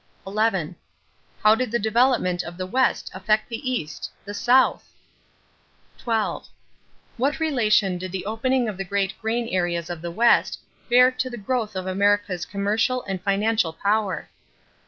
[0.25, 0.75] 11.
[1.43, 4.09] How did the development of the West affect the East?
[4.25, 4.83] The South?
[5.99, 6.47] 12.
[7.17, 10.57] What relation did the opening of the great grain areas of the West
[10.89, 14.27] bear to the growth of America's commercial and financial power?